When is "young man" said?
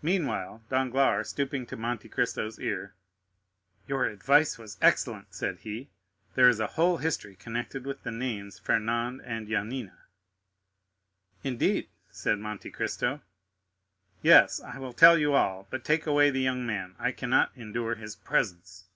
16.40-16.94